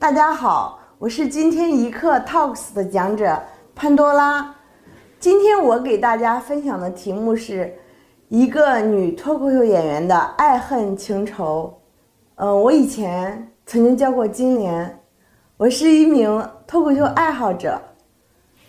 [0.00, 3.38] 大家好，我是今天一刻 Talks 的讲者
[3.74, 4.56] 潘多拉。
[5.18, 7.70] 今天我给大家分享的题目是
[8.30, 11.78] 一个女脱口秀演员的爱恨情仇。
[12.36, 14.98] 嗯，我以前曾经教过金莲，
[15.58, 17.78] 我是一名脱口秀爱好者，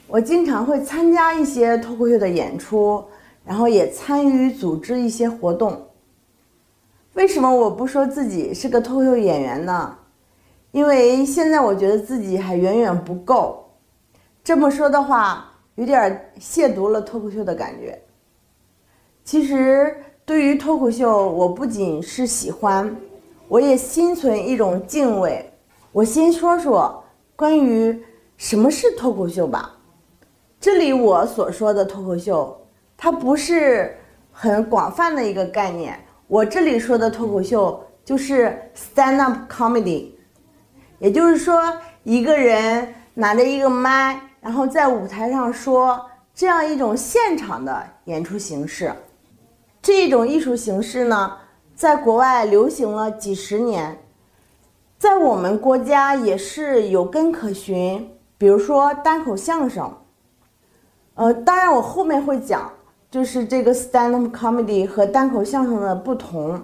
[0.07, 3.01] 我经常会参加一些脱口秀的演出，
[3.45, 5.81] 然后也参与组织一些活动。
[7.13, 9.95] 为什么我不说自己是个脱口秀演员呢？
[10.71, 13.69] 因为现在我觉得自己还远远不够，
[14.43, 18.01] 这么说的话有点亵渎了脱口秀的感觉。
[19.23, 22.95] 其实对于脱口秀，我不仅是喜欢，
[23.49, 25.45] 我也心存一种敬畏。
[25.91, 27.03] 我先说说
[27.35, 28.01] 关于
[28.37, 29.77] 什么是脱口秀吧。
[30.59, 32.57] 这里我所说的脱口秀，
[32.95, 33.97] 它不是
[34.31, 35.99] 很广泛的一个概念。
[36.27, 40.11] 我这里说的脱口秀就是 stand up comedy。
[41.01, 41.59] 也就是说，
[42.03, 45.99] 一个人拿着一个麦，然后在舞台上说
[46.31, 48.93] 这样一种现场的演出形式。
[49.81, 51.35] 这种艺术形式呢，
[51.73, 53.99] 在国外流行了几十年，
[54.99, 58.07] 在我们国家也是有根可循。
[58.37, 59.91] 比如说单口相声，
[61.15, 62.71] 呃，当然我后面会讲，
[63.09, 66.61] 就是这个 stand up comedy 和单口相声的不同。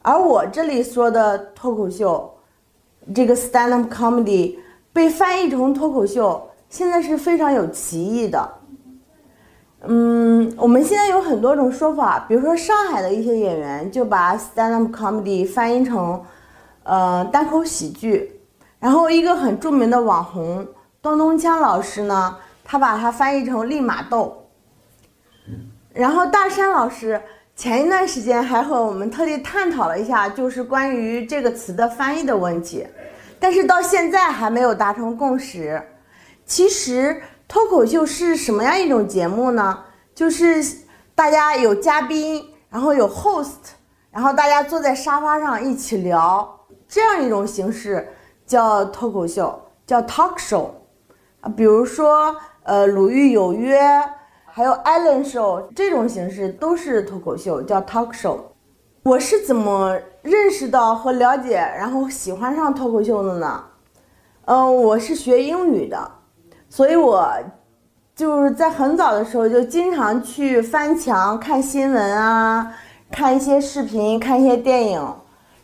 [0.00, 2.28] 而我这里说的脱口秀。
[3.14, 4.56] 这个 stand up comedy
[4.92, 8.52] 被翻译成脱口秀，现在是非常有歧义的。
[9.84, 16.22] 嗯，我们现在有很多种说法，比如说上海的一些演员就把 stand up comedy 翻译成
[16.84, 18.40] 呃单口喜剧，
[18.78, 20.66] 然后一个很著名的网红
[21.00, 24.46] 东东锵老师呢，他把它翻译成立马逗，
[25.92, 27.20] 然后大山老师。
[27.54, 32.86] 前一段时间还和我们特地探讨了一下，就是关于这个词的翻译的问题，
[33.38, 35.80] 但是到现在还没有达成共识。
[36.46, 39.78] 其实脱口秀是什么样一种节目呢？
[40.14, 40.64] 就是
[41.14, 43.74] 大家有嘉宾，然后有 host，
[44.10, 48.08] 然后大家坐在沙发上一起聊，这样一种形式
[48.46, 50.70] 叫脱口秀，叫 talk show。
[51.42, 52.34] 啊，比如说
[52.64, 53.78] 呃，鲁豫有约。
[54.54, 58.38] 还有 Ellen Show 这种形式都是脱口秀，叫 Talk Show。
[59.02, 63.64] 我是怎么认识到和了解，然后喜欢上脱口秀的呢？
[64.44, 66.10] 嗯，我是学英语的，
[66.68, 67.32] 所以我
[68.14, 72.74] 就是在很早的时候就经常去翻墙看新闻啊，
[73.10, 75.16] 看一些视频，看一些电影。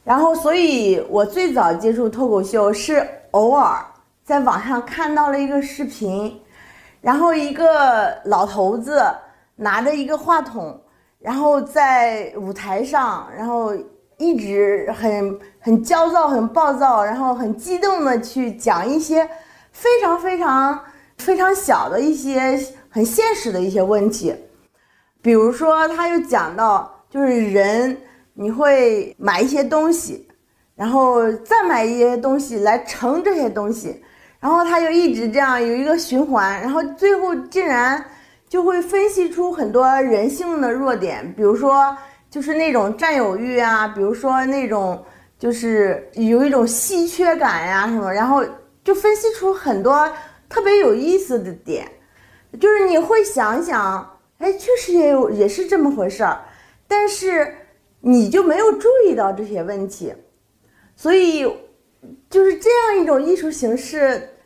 [0.02, 3.84] 然后，所以我最早接触脱口秀是偶尔
[4.24, 6.40] 在网上看到了一个视频。
[7.00, 9.02] 然后一个老头子
[9.56, 10.80] 拿着一个话筒，
[11.18, 13.72] 然后在舞台上，然后
[14.16, 19.28] 一直很很焦躁、很暴躁，然后很激动的去讲一些
[19.72, 20.80] 非常非常
[21.16, 22.58] 非常小的一些
[22.90, 24.34] 很现实的一些问题，
[25.22, 27.96] 比如说，他又讲到，就是人
[28.34, 30.28] 你会买一些东西，
[30.74, 34.02] 然后再买一些东西来盛这些东西。
[34.40, 38.04] 然后他就一直这样有一个循环，然后最后竟然
[38.48, 41.96] 就会分析出很多人性的弱点，比如说
[42.30, 45.04] 就是那种占有欲啊，比如说那种
[45.40, 48.44] 就是有一种稀缺感呀什么，然后
[48.84, 50.08] 就分析出很多
[50.48, 51.90] 特别有意思的点，
[52.60, 56.40] 就是你会想想，哎，确实也有也是这么回事儿，
[56.86, 57.52] 但是
[58.00, 60.14] 你就没有注意到这些问题，
[60.94, 61.44] 所以。
[62.30, 64.36] 就是这样一种艺术形式，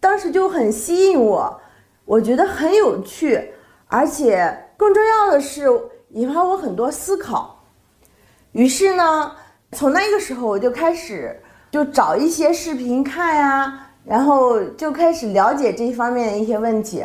[0.00, 1.60] 当时就很吸引我，
[2.04, 3.52] 我觉得很有趣，
[3.88, 5.66] 而且更重要的是
[6.10, 7.62] 引发我很多思考。
[8.52, 9.32] 于是呢，
[9.72, 11.38] 从那个时候我就开始
[11.70, 17.04] 就找一些视频看呀，然后就开始了解这一方面的一些问题。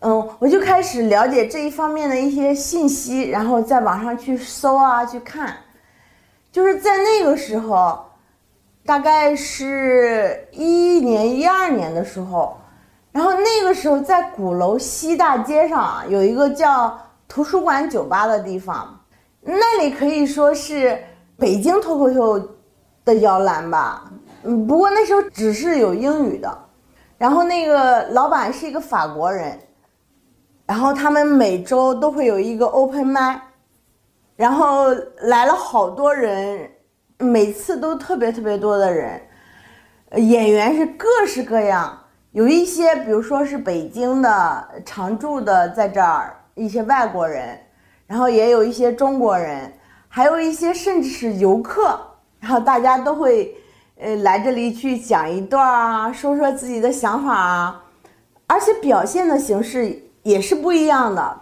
[0.00, 5.56] 嗯，我就开始了解这一方面的一些信息，然后在网上去搜啊，去看。
[6.52, 8.03] 就是在那个时候。
[8.86, 12.54] 大概是一一年、一二年的时候，
[13.12, 19.00] 然后那个时候在鼓楼西大街上有一个叫图书馆酒吧的地方，
[19.40, 21.02] 那里可以说是
[21.38, 22.56] 北京脱口秀
[23.06, 24.04] 的摇篮吧。
[24.42, 26.58] 嗯，不过那时候只是有英语的，
[27.16, 29.58] 然后那个老板是一个法国人，
[30.66, 33.40] 然后他们每周都会有一个 open 麦，
[34.36, 34.88] 然后
[35.22, 36.70] 来了好多人。
[37.18, 39.20] 每次都特别特别多的人，
[40.16, 41.98] 演员是各式各样，
[42.32, 47.58] 有一些比如说是北京的常住的在这儿一些外国人，
[48.06, 49.72] 然后也有一些中国人，
[50.08, 51.98] 还有一些甚至是游客，
[52.40, 53.54] 然后大家都会
[53.96, 57.82] 呃，来这里去讲一段啊，说说自己的想法啊，
[58.46, 61.40] 而且表现的形式也是不一样的，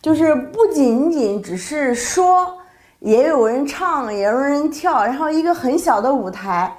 [0.00, 2.55] 就是不仅仅只是说，
[3.00, 6.76] 也有人唱，也有人跳，然后一个很小的舞台，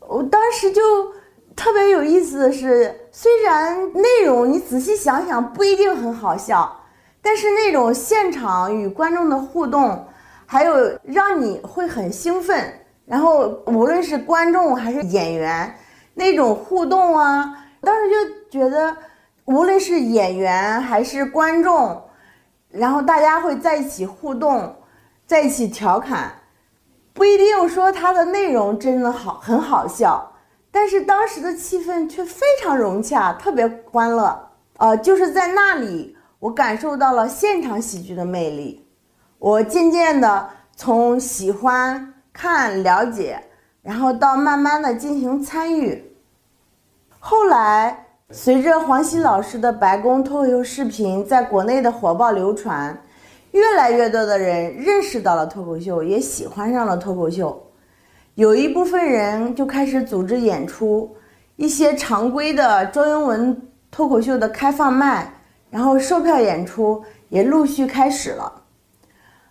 [0.00, 0.82] 我当时就。
[1.54, 6.74] 特别有意思的是，虽然内容你仔细想想不一定很好笑，
[7.20, 10.02] 但是那种现场与观众的互动，
[10.46, 12.72] 还有让你会很兴奋。
[13.04, 15.72] 然后无论是观众还是演员，
[16.14, 18.96] 那种互动啊，当时就觉得，
[19.44, 22.02] 无论是演员还是观众，
[22.70, 24.74] 然后大家会在一起互动，
[25.32, 26.30] 在一起调侃，
[27.14, 30.30] 不一定说它的内容真的好很好笑。
[30.70, 34.50] 但是当时的气氛却非常融洽，特别欢乐。
[34.76, 38.86] 呃，就是在那里，我感受到了现场喜剧的魅力。
[39.38, 43.42] 我渐渐的从喜欢看、了解，
[43.80, 46.14] 然后到慢慢的进行参与。
[47.18, 52.94] 后来，随着黄西老师的白宫脱口秀视频在国内的火爆流传，
[53.52, 57.58] 越来越多的人认识到了脱口秀，也喜欢上了脱口秀。
[58.34, 61.14] 有一部分人就开始组织演出，
[61.56, 65.30] 一些常规的中英文脱口秀的开放麦，
[65.70, 68.50] 然后售票演出也陆续开始了。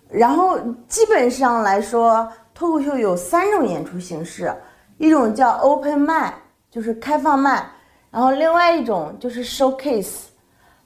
[0.10, 4.52] 然后基本上来说，脱口秀有三种演出形式，
[4.98, 6.34] 一种叫 open 麦，
[6.72, 7.64] 就是开放麦，
[8.10, 10.24] 然后另外一种就是 showcase，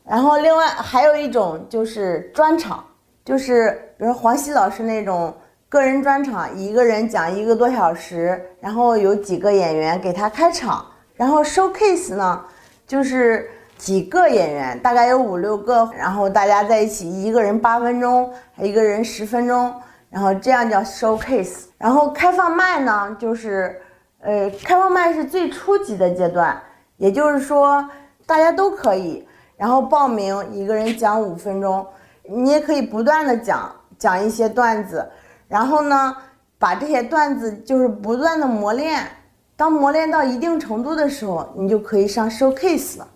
[0.04, 2.84] 然后另外还有一种就是专场，
[3.26, 5.34] 就是比如黄西老师那种。
[5.68, 10.86] 个人专场，一个人讲一个多小时，然后有几个演员给他开场，
[11.16, 12.46] 然后 showcase 呢，
[12.88, 19.74] 就是几个演员，大概有五六个，然后大家在一起，一个人八分钟，一个人十分钟，
[20.10, 21.66] 然后这样叫 showcase。
[21.78, 23.76] 然后开放麦呢，就是，
[24.22, 26.58] 呃，开放麦是最初级的阶段，
[26.96, 27.86] 也就是说
[28.26, 29.28] 大家都可以，
[29.58, 31.86] 然后报名，一个人讲五分钟，
[32.30, 35.08] 你也可以不断的讲讲一些段子。
[35.48, 36.16] 然后呢，
[36.58, 39.08] 把这些段子就是不断的磨练，
[39.56, 43.08] 当磨练到一定程度的时候，你就可以上 showcase 了，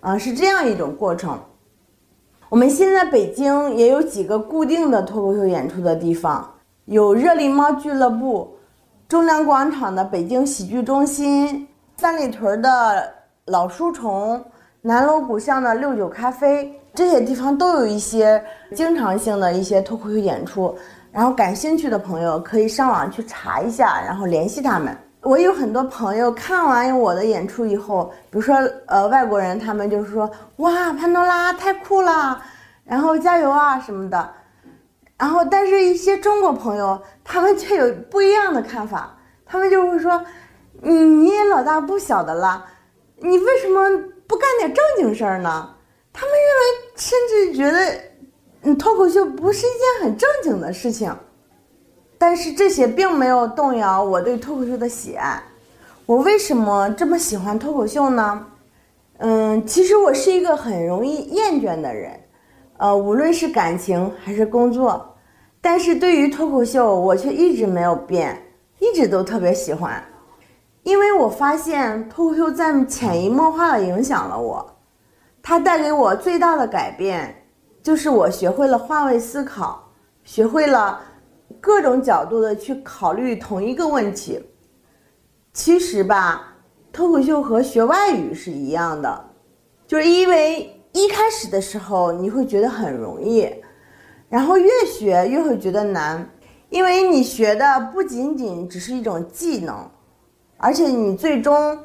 [0.00, 1.38] 啊，是这样一种过程。
[2.50, 6.52] 我们现在北京也有几个固定的脱口秀演出的地方，
[6.84, 8.54] 有热力猫俱乐部、
[9.08, 11.66] 中粮广场的北京喜剧中心、
[11.96, 13.10] 三里屯的
[13.46, 14.44] 老书虫、
[14.84, 18.44] 南锣鼓巷的六九咖啡，这些地方都有一些
[18.74, 20.76] 经常性的一些脱口秀演出。
[21.12, 24.96] 然后感兴趣的朋友可以上网去查一下，然后联系他们。
[25.20, 28.56] 我有很多朋友看完我的演出以后，比如说
[28.86, 32.42] 呃外国人，他们就是说哇潘多拉太酷了，
[32.84, 34.30] 然后加油啊什么的。
[35.16, 40.20] 然后但是一些中国朋友，他们却有不一样的看法，他们就会说，
[40.80, 42.64] 你你也老大不小的了，
[43.22, 43.88] 你为什么
[44.26, 45.74] 不干点正经事儿呢？
[46.12, 48.12] 他们认为甚至觉得。
[48.64, 51.12] 嗯，脱口秀不是一件很正经的事情，
[52.16, 55.42] 但是这些并没有动摇我对脱口秀的喜爱。
[56.06, 58.46] 我为什么这么喜欢脱口秀呢？
[59.18, 62.12] 嗯，其实我是一个很容易厌倦的人，
[62.76, 65.12] 呃，无论是感情还是工作，
[65.60, 68.40] 但是对于脱口秀，我却一直没有变，
[68.78, 70.00] 一直都特别喜欢，
[70.82, 74.76] 因为我发现脱口秀在潜移默化的影响了我，
[75.42, 77.38] 它带给我最大的改变。
[77.82, 79.90] 就是我学会了换位思考，
[80.22, 81.00] 学会了
[81.60, 84.40] 各种角度的去考虑同一个问题。
[85.52, 86.54] 其实吧，
[86.92, 89.24] 脱口秀和学外语是一样的，
[89.86, 93.52] 就是因为一开始的时候你会觉得很容易，
[94.28, 96.24] 然后越学越会觉得难，
[96.70, 99.90] 因为你学的不仅仅只是一种技能，
[100.62, 101.76] 而且你最终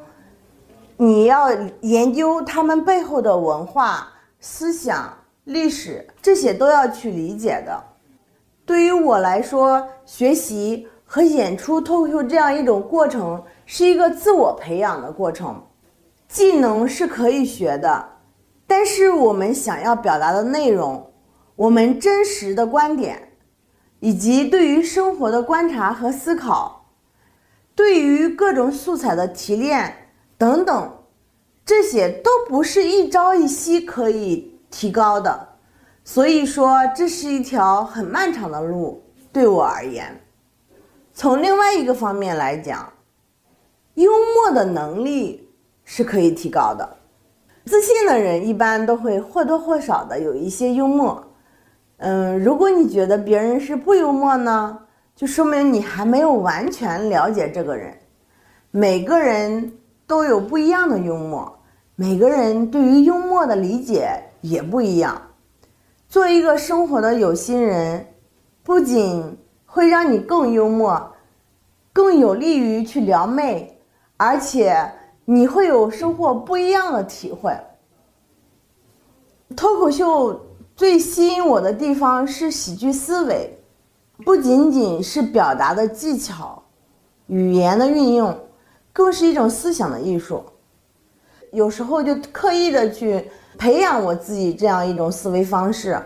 [0.96, 4.08] 你要研究他们背后的文化
[4.38, 5.12] 思想。
[5.44, 7.82] 历史这些都要去理解的。
[8.66, 15.64] 对于我来说，学习和演出脱口秀这样一种过程是一个自我培养的过程。
[16.28, 18.06] 技能是可以学的，
[18.66, 21.10] 但是我们想要表达的内容，
[21.56, 23.32] 我们真实的观点，
[24.00, 26.77] 以及对于生活的观察和思考，
[27.78, 29.94] 对于各种素材的提炼
[30.36, 30.92] 等等，
[31.64, 34.52] 这些都不是一朝一夕可以。
[34.70, 35.48] 提高的，
[36.04, 40.04] 所以说这是一条很漫长的路，对我而言。
[41.14, 42.86] 从另外一个方面来讲，
[43.94, 45.48] 幽默的能力
[45.84, 46.86] 是可以提高的。
[47.64, 51.24] 自信的人一般都会或多或少的有一些幽默。
[51.96, 54.78] 嗯，如果你觉得别人是不幽默呢，
[55.18, 57.92] 就说明你还没有完全了解这个人。
[58.70, 61.58] 每个人都有不一样的幽默，
[61.96, 64.08] 每个人对于幽默的理解
[64.42, 65.20] 也不一样。
[66.08, 68.06] 做一个生活的有心人，
[68.62, 71.12] 不仅会让你更幽默，
[71.92, 73.76] 更有利于去撩妹，
[74.18, 74.88] 而且
[75.24, 77.52] 你会有收获不一样的体会。
[79.56, 80.40] 脱口秀
[80.76, 83.57] 最吸引我的地方是喜剧思维，
[84.24, 86.62] 不仅仅是表达的技巧、
[87.26, 88.38] 语言的运用，
[88.92, 90.44] 更是一种思想的艺术。
[91.52, 93.30] 有时候就刻意的去。
[93.56, 96.00] 培养我自己这样一种思维方式，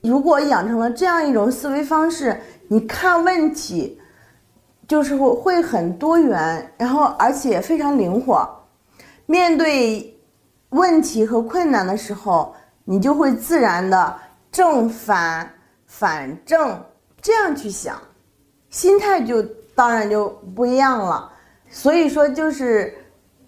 [0.00, 3.96] 如果养成了这样一种思维方式，你看问题
[4.88, 8.44] 就是会会很多元，然后而且非常灵活。
[9.26, 10.18] 面对
[10.70, 12.52] 问题和困难的时候，
[12.84, 14.16] 你就会自然的
[14.50, 15.48] 正反
[15.86, 16.76] 反正
[17.26, 18.00] 这样去想，
[18.70, 19.42] 心态就
[19.74, 21.28] 当然就不一样了。
[21.68, 22.94] 所以说，就是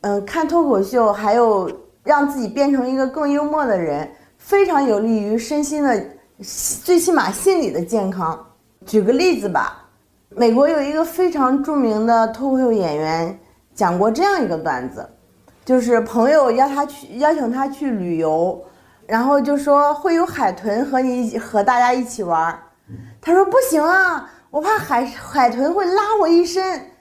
[0.01, 1.71] 嗯，看脱口秀还有。
[2.05, 6.03] 让自己变成一个更幽默的人，非常有利于身心的，
[6.83, 8.47] 最起码心理的健康。
[8.87, 9.85] 举个例子吧，
[10.31, 13.39] 美国有一个非常著名的脱口秀演员
[13.75, 15.07] 讲过这样一个段子，
[15.67, 18.59] 就是朋友邀他去邀请他去旅游，
[19.07, 22.59] 然后就说会有海豚和你和大家一起玩，
[23.21, 26.93] 他说不行啊，我怕海海豚会拉我一身。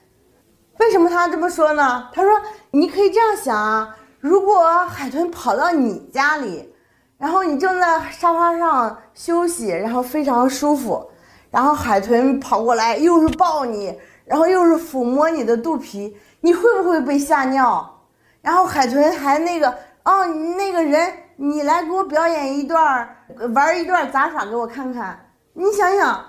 [0.78, 2.08] 为什么他这么说呢？
[2.12, 2.30] 他说
[2.70, 3.96] 你可以这样想啊。
[4.20, 6.74] 如果海豚跑到你家里，
[7.18, 11.08] 然后你正在沙发上休息，然后非常舒服，
[11.50, 18.02] 然后海豚跑过来，又是抱你，然后又是抚摸你的肚皮，你会不会被吓尿？
[18.40, 19.70] 然后海豚还那个
[20.04, 23.08] 哦，那个人，你来给我表演一段，
[23.54, 25.27] 玩一段杂耍给我看看。
[25.58, 26.24] 你想想，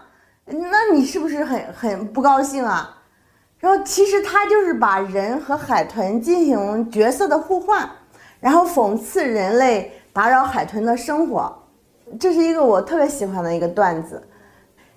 [0.45, 2.97] 那你是不是很很不高兴啊？
[3.59, 7.87] 然后其实他就是把人和海豚进行角色的互换，
[8.39, 11.55] 然后讽刺人类打扰海豚的生活，
[12.19, 14.19] 这是一个我特别喜欢的一个段子。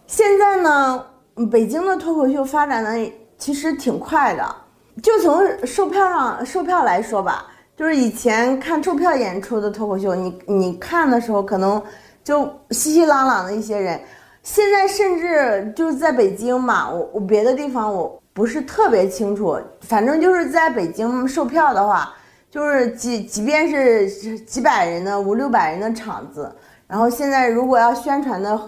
[0.06, 1.04] 现在呢，
[1.50, 4.56] 北京的脱口秀发展的其实挺快的，
[5.02, 7.44] 就从售票上售票来说吧，
[7.76, 11.82] 就是以前看售票演出的脱口秀，你你看的时候可能
[12.22, 14.00] 就熙熙攘攘的一些人，
[14.42, 18.18] 现在甚至就是在北京嘛，我我别的地方我。
[18.34, 22.14] 不是特别清楚，反正就是在北京售票的话，
[22.50, 26.50] 就是即即便是几百人的五六百人的场子，
[26.86, 28.58] 然后现在如果要宣传的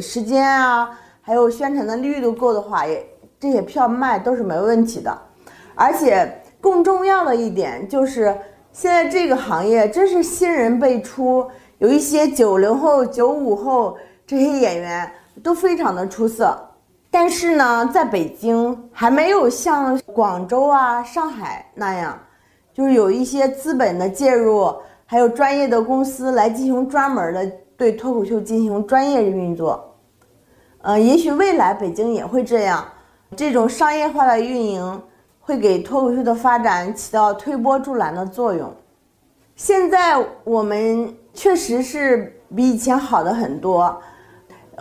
[0.00, 3.06] 时间啊，还有宣传的力度够的话，也
[3.38, 5.16] 这些票卖都是没问题的。
[5.76, 8.36] 而且更重要的一点就是，
[8.72, 11.48] 现在这个行业真是新人辈出，
[11.78, 13.96] 有一些九零后、九五后
[14.26, 15.08] 这些演员
[15.42, 16.58] 都非常的出色。
[17.10, 22.18] 但是呢，在北京还没有像广州啊、上海那样，
[22.72, 24.74] 就是有一些资本的介入，
[25.04, 29.94] 还有专业的公司来进行专门的对脱口秀进行专业运作。
[30.80, 32.82] 呃，也许未来北京也会这样，
[33.36, 35.02] 这种商业化的运营
[35.38, 38.72] 会给脱口秀的发展起到推波助澜的作用。
[39.54, 44.00] 现在我们确实是比以前好的很多。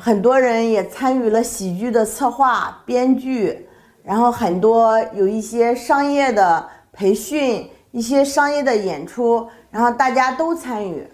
[0.03, 3.69] 很多人也参与了喜剧的策划、编剧，
[4.03, 11.07] 然后很多有一些商业的培训、一些商业的演出，然后大家都参与，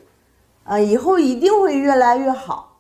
[0.64, 2.80] 呃，以后一定会越来越好。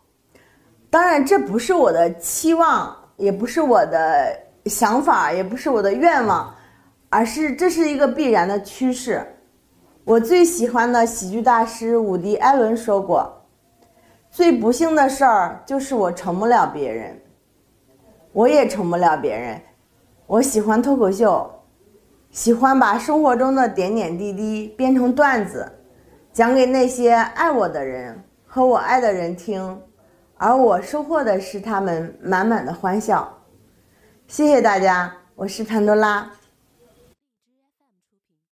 [0.89, 4.33] 当然，这不是我的期望，也不是我的
[4.67, 6.55] 想法，也不是我的愿望，
[7.09, 9.21] 而是这是一个必然的趋势。
[10.05, 13.36] 我最喜欢的喜剧大师伍迪·艾伦说过。
[14.37, 17.19] 最不幸的事儿就是我成不了别人，
[18.33, 19.59] 我也成不了别人。
[20.27, 21.51] 我喜欢脱口秀，
[22.29, 25.67] 喜欢把生活中的点点滴滴编成段子，
[26.31, 29.81] 讲给那些爱我的人和我爱的人听，
[30.35, 33.27] 而我收获的是他们满满的欢笑。
[34.27, 36.31] 谢谢大家，我是潘多拉。